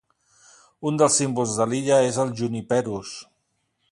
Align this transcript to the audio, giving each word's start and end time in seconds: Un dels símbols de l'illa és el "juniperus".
Un 0.91 0.97
dels 1.01 1.17
símbols 1.21 1.53
de 1.59 1.69
l'illa 1.73 2.01
és 2.07 2.19
el 2.25 2.33
"juniperus". 2.41 3.15